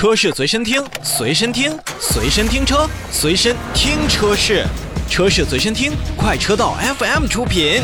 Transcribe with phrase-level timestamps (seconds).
[0.00, 4.64] 车市随身听，随身听，随身听车，随身听车市，
[5.10, 7.82] 车市随身听，快车道 FM 出品。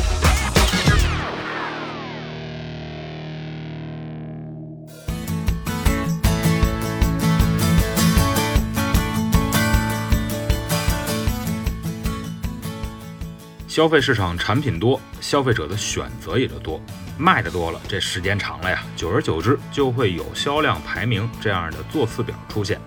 [13.68, 16.80] 消费市场产品多，消费者的选择也就多，
[17.18, 22.80] 卖的多了，这时间长了呀，久而久之就会有销量排名这样的座次表出现。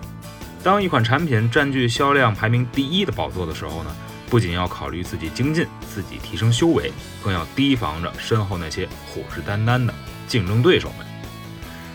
[0.62, 3.96] 当一款产品占据销量排名第一的宝座的时候呢，
[4.28, 6.92] 不仅要考虑自己精进、自己提升修为，
[7.24, 9.94] 更要提防着身后那些虎视眈眈的
[10.28, 11.06] 竞争对手们。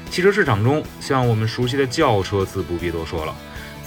[0.09, 3.36] 汽车市场中，像我们熟悉的轿车自不必多说了，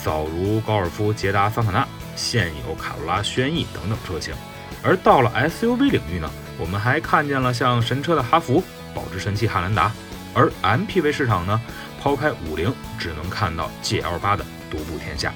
[0.02, 4.34] 早如高尔夫、捷达、桑塔纳，现有卡罗拉、轩逸等等车型。
[4.82, 8.62] 而到了 SUV 领域呢，我们还看见了像神车的哈弗、
[8.94, 9.92] 保值神器汉兰达。
[10.34, 11.60] 而 MPV 市场呢，
[12.00, 15.32] 抛开五菱，只能看到 GL8 的独步天下。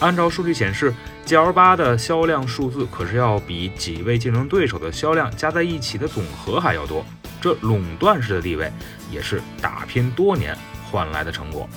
[0.00, 0.92] 按照数据显示
[1.26, 7.04] ，GL8 的销量数字可是要比几位竞争对手的销量加在一起的总和还要多。
[7.40, 8.72] 这垄断式的地位，
[9.10, 10.56] 也是打拼多年
[10.90, 11.68] 换来的成果。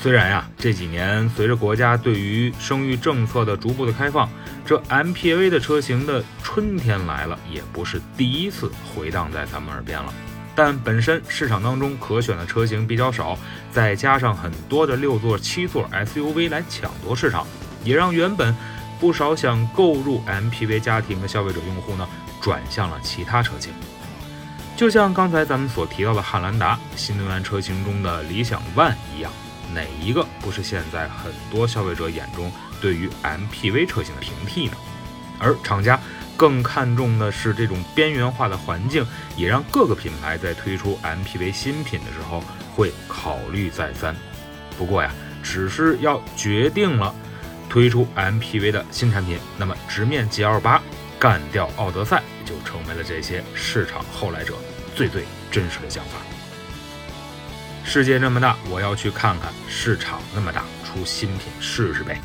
[0.00, 4.30] 虽然呀，这几年随着国家对于生育政策的逐步的开放，
[4.64, 10.14] 这 MPV 的车型的春天来了，也不是第一次回荡在咱们耳边了。
[10.54, 13.36] 但本身市场当中可选的车型比较少，
[13.72, 17.44] 再加上很多的六座、七座 SUV 来抢夺市场，
[17.82, 18.54] 也让原本
[19.00, 22.08] 不少想购入 MPV 家庭的消费者用户呢，
[22.40, 23.72] 转向了其他车型。
[24.76, 29.32] 就像刚才咱们所提到的汉兰达新能源车型中的理想 ONE 一样。
[29.74, 34.76] 哪一个不是现在很多消费者眼中对于 MPV 车型的平替呢？
[35.38, 36.00] 而厂家
[36.36, 42.42] 更看重的是这种边缘化的环境，也让各个品牌在推出 MPV 新品的时候
[42.74, 44.14] 会考虑再三。
[44.76, 47.14] 不过呀，只是要决定了
[47.68, 50.80] 推出 MPV 的新产品，那么直面 GL8
[51.18, 54.54] 干掉奥德赛就成为了这些市场后来者
[54.94, 56.18] 最最真实的想法。
[57.88, 62.20] 世界那么大，我要去看看；市场那么大，出新品试试呗。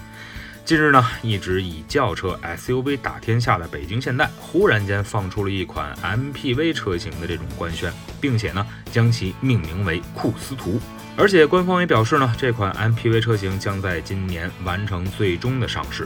[0.66, 10.82] 近日呢，一直以轿车 SUV 打天下的北京现代，忽然间放出了一款 MPV 车型的这种官宣，并且呢，将其命名为库斯图。
[11.16, 16.06] 而且官方也表示呢，这款 MPV 车型将在今年完成最终的上市。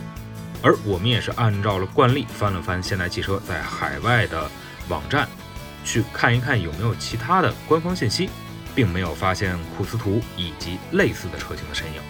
[0.62, 4.48] 而我们也是按照了惯例，翻了翻现代汽车在海外的
[4.88, 5.28] 网站，
[5.84, 8.30] 去看一看有没有其他的官方信息。
[8.78, 12.02] 并没有发现库斯图以及类似的车型的身影，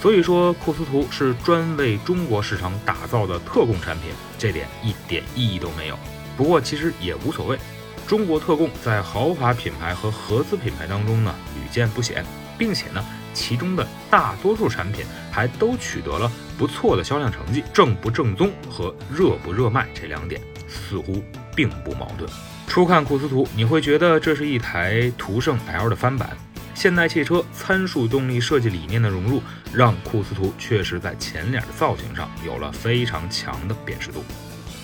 [0.00, 5.98] 所以说库斯图是专为中国市场打造的特供产品，这点一点意义都没有。
[6.34, 7.58] 不过其实也无所谓，
[8.06, 12.24] 中国特供在豪华品牌和合资品牌当中呢屡见不鲜，
[12.56, 13.04] 并且呢
[13.34, 21.22] 其中的大多数产品还都取得了不错的销量成绩，正不正宗和热不热卖这两点似乎
[21.54, 22.26] 并不矛盾。
[22.68, 26.36] 初看库斯图，你会觉得这是一台途胜 L 的翻版。
[26.74, 29.42] 现代汽车参数动力设计理念的融入，
[29.72, 34.22] 让库斯图确实在前脸的造型上有了非常强的辨识度。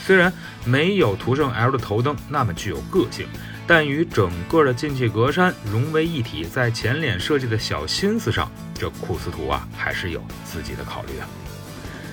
[0.05, 0.33] 虽然
[0.65, 3.28] 没有途胜 L 的头灯那么具有个性，
[3.65, 11.25] 但与整个的进气格栅融为一体，在前脸设计的小心思上，这库斯图啊还是有自己的考虑的。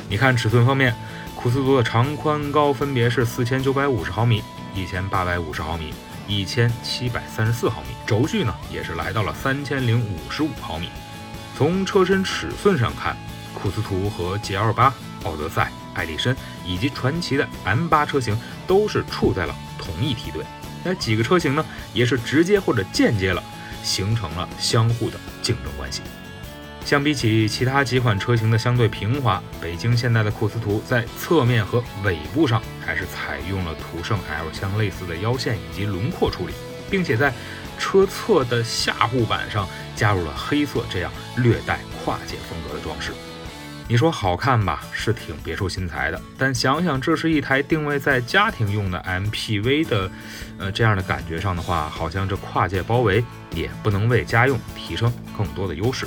[0.08, 0.94] 你看尺寸方面，
[1.36, 4.44] 库斯图的长宽高分别是四千九百五十毫米。
[4.74, 5.94] 一千八百五十毫米，
[6.28, 10.90] 一千七百三十四毫米，轴距呢也是来到了三千零五十五毫米。
[11.58, 13.16] 从车身尺寸上看，
[13.54, 14.92] 库斯图和 GL8、
[15.24, 20.46] 奥德赛、艾力绅以及传奇的 M8 车型都是处在了同一梯队。
[20.84, 23.44] 那几个车型呢，也是直接或者间接了
[23.84, 26.02] 形成了相互的竞争关系。
[26.84, 36.54] 相比起其他几款车型的相对平滑，北京现代的库斯图在侧面和尾部上还是采用了途胜 L 相类似的腰线以及轮廓处理，
[36.90, 37.34] 并且在
[37.80, 43.12] 车侧的下护板上加入了黑色这样略带跨界风格的装饰。
[43.88, 50.12] 你说好看吧，是挺别出心裁的，但想想这是一台定位在家庭用的 MPV 的，
[50.58, 53.24] 呃这样的感觉上的话，好像这跨界包围
[53.54, 56.06] 也不能为家用提升更多的优势。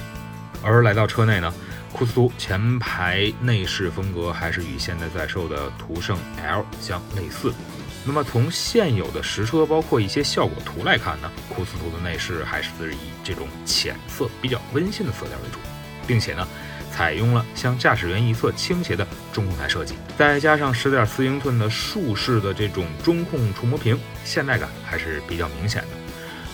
[0.65, 1.53] 而来到车内呢，
[1.93, 7.53] 库斯图前排内饰风格还是与现在在售的途胜 L 相类似。
[8.07, 15.59] 那么从现有的实车包括一些效果图来看呢，库斯图的内饰还是以这种浅色、比较温馨的色调为主，
[16.07, 16.47] 并且呢，
[16.91, 25.89] 采用了向驾驶员一侧倾斜的中控台设计，再加上十点四英寸的竖式的这种中控触摸屏，现代感还是比较明显的。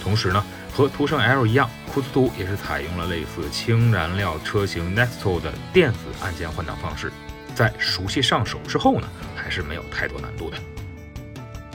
[0.02, 0.44] 同时呢。
[0.80, 7.12] 和途胜 L 一样，库斯图也是采用了类似氢燃料车型 Nexto 的电子按键换挡方式，
[7.54, 9.06] 在熟悉上手之后呢，
[9.36, 10.56] 还是没有太多难度的。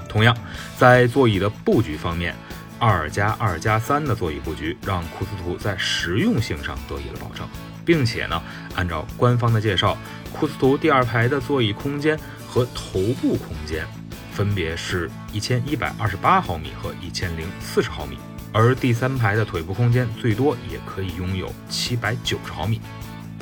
[0.10, 0.36] 同样，
[0.76, 2.34] 在座椅的布局方面，
[2.80, 7.48] 二加二加三的座椅布局让库斯图在实用性上得以了保证，
[7.86, 8.42] 并且呢，
[8.74, 9.96] 按照官方的介绍，
[10.34, 12.20] 库斯图第二排的座椅空间
[12.50, 13.86] 和头部空间
[14.32, 18.18] 分别是一千一百二十八毫米和一千零四十毫米。
[18.58, 22.80] 而第三排的腿部空间最多也可以拥有七百九十毫米，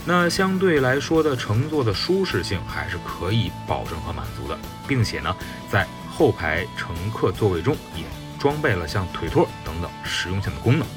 [0.05, 4.57] 那相对来说的乘坐的舒适性还是可以保证和满足的，
[4.87, 5.35] 并且呢，
[5.69, 8.03] 在后排乘客座位中也
[8.39, 10.87] 装备了像腿托等等实用性的功能。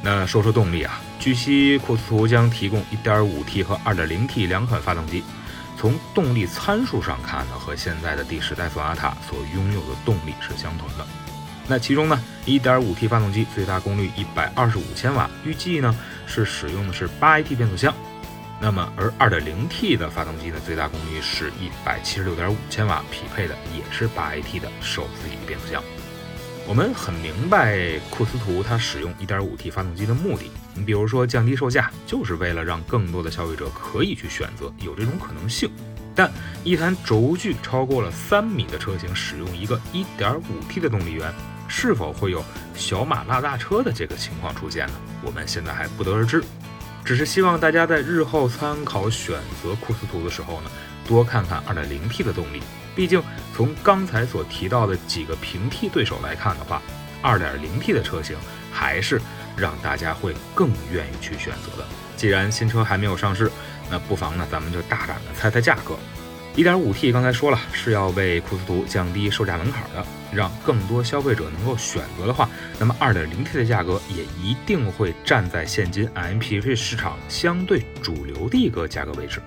[0.00, 5.24] 那说说动力啊，据悉库斯图将提供 1.5T 和 2.0T 两款发动机，
[5.76, 11.04] 从动力参数上看呢，和现在的第十代索纳塔所拥有的动力是相同的。
[11.68, 15.94] 那其中呢，1.5T 发动机最大功率125千瓦，预计呢
[16.26, 17.94] 是使用的是 8AT 变速箱。
[18.60, 21.52] 那么而 2.0T 的发动机呢，最大功率是
[21.86, 25.82] 176.5千瓦，匹配的也是 8AT 的手自一体变速箱。
[26.66, 35.70] 我们很明白库斯图它使用 1.5T 发动机的目的，你比如说降低售价，就是为了让更多的消费者可以去选择，有这种可能性。
[36.14, 36.28] 但
[36.64, 41.32] 一台轴距超过了三米的车型使用一个 1.5T 的动力源。
[41.68, 42.42] 是否会有
[42.74, 44.94] 小马拉大车的这个情况出现呢？
[45.22, 46.42] 我们现在还不得而知，
[47.04, 50.70] 只是希望大家在日后参考选择库斯图的时候呢，
[51.06, 52.62] 多看看 2.0T 的动力。
[52.96, 53.22] 毕竟
[53.54, 56.82] 从刚才所提到的几个平替对手来看的话
[57.22, 58.36] ，2.0T 的车型
[58.72, 59.20] 还是
[59.56, 61.86] 让大家会更愿意去选择的。
[62.16, 63.48] 既然新车还没有上市，
[63.88, 65.96] 那不妨呢，咱们就大胆的猜猜价格。
[66.58, 72.50] 1.5T 刚才说了是要为库斯图降低售价门槛的，让更多消费者能够选择的话，
[72.80, 79.40] 那么 2.0T 的价格也一定会站在现今 MPV 市场相对主流的一个价格位置。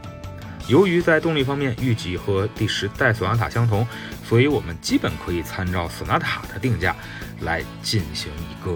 [0.70, 3.86] 由于在动力方面预计和第十代索纳塔相同，
[4.26, 6.96] 所以我们基本可以参照索纳塔的定价
[7.42, 8.72] 来进行一个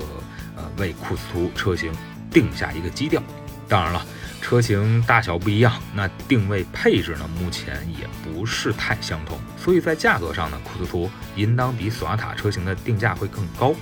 [0.57, 1.89] 呃为库斯图车型
[2.29, 3.23] 定下一个基调。
[3.69, 4.05] 当然了。
[4.45, 7.27] 车型大小不一样，那定位配置呢？
[7.41, 13.73] 目前也不是太相同，所以在价格上呢，库斯图应当比索纳塔车型的定价会更高。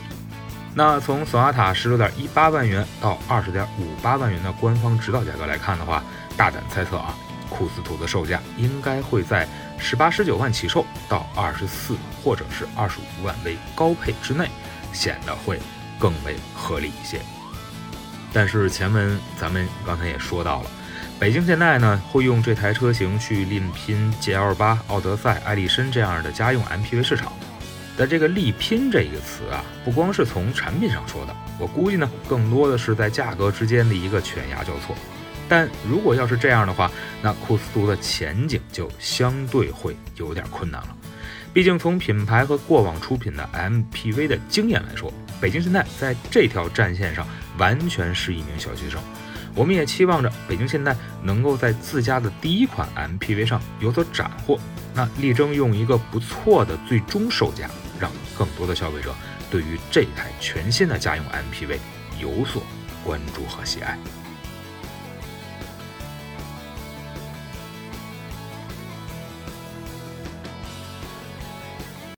[0.74, 6.02] 那从索纳塔十六点一八万元到二十点五八万元的官方指导价格来看的话，
[6.38, 7.14] 大胆猜测啊，
[7.50, 9.46] 库斯图的售价应该会在
[9.78, 14.50] 十八十九万起售到二十四或者是二十五万为高配之内，
[14.94, 15.60] 显得会
[16.00, 17.20] 更为合理一些。
[18.34, 20.72] 但是前文咱们刚才也说到了，
[21.20, 27.32] 北京现代呢会用这台车型去力拼 GL 八、奥德赛、艾力绅这样的家用 MPV 市场。
[27.96, 34.96] 但这个力拼这个词啊，不光是从产品上说的，我估计呢更多的是在价格之间的一个犬牙交错。
[35.48, 36.90] 但如果要是这样的话，
[37.22, 40.88] 那库斯图的前景就相对会有点困难了。
[41.54, 47.28] 毕竟从品牌和过往出品的 MPV 的经验来说，北京现代在这条战线上。
[47.60, 49.00] 完全是一名小学生，
[49.54, 54.60] 我们也期望着北京现代能够在自家的第一款 MPV 上有所斩获，
[54.92, 57.70] 那力争用一个不错的最终售价，
[58.00, 59.14] 让更多的消费者
[59.52, 61.78] 对于这台全新的家用 MPV
[62.20, 62.64] 有所
[63.04, 64.00] 关注和喜爱。